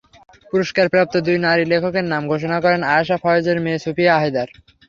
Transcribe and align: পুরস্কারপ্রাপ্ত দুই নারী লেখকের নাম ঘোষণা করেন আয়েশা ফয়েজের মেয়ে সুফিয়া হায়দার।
পুরস্কারপ্রাপ্ত 0.51 1.13
দুই 1.27 1.37
নারী 1.45 1.63
লেখকের 1.71 2.05
নাম 2.05 2.23
ঘোষণা 2.31 2.57
করেন 2.63 2.81
আয়েশা 2.91 3.17
ফয়েজের 3.23 3.57
মেয়ে 3.63 3.83
সুফিয়া 3.83 4.13
হায়দার। 4.17 4.49